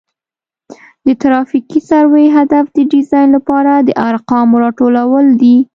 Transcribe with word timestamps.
د 1.05 1.07
ترافیکي 1.21 1.79
سروې 1.89 2.25
هدف 2.37 2.65
د 2.71 2.77
ډیزاین 2.93 3.27
لپاره 3.37 3.71
د 3.87 3.89
ارقامو 4.09 4.55
راټولول 4.63 5.25
دي 5.41 5.55